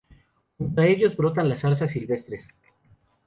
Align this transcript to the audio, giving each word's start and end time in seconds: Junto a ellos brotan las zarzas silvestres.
Junto 0.57 0.81
a 0.81 0.87
ellos 0.87 1.15
brotan 1.15 1.47
las 1.47 1.59
zarzas 1.59 1.91
silvestres. 1.91 2.47